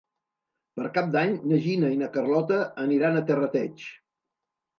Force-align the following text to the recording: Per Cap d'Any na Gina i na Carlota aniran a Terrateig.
Per 0.79 0.87
Cap 0.95 1.11
d'Any 1.15 1.35
na 1.51 1.59
Gina 1.65 1.91
i 1.97 1.99
na 1.99 2.07
Carlota 2.15 2.59
aniran 2.87 3.21
a 3.21 3.23
Terrateig. 3.29 3.87